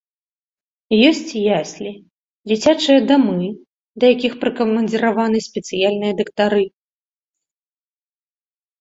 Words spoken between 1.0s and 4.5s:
Ёсць яслі, дзіцячыя дамы, да якіх